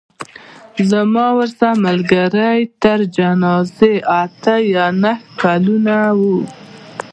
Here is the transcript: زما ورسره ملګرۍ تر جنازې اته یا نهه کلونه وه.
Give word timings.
زما 0.91 1.25
ورسره 1.37 1.79
ملګرۍ 1.85 2.59
تر 2.81 2.99
جنازې 3.17 3.93
اته 4.23 4.55
یا 4.73 4.85
نهه 5.03 5.15
کلونه 5.41 5.95
وه. 6.19 6.35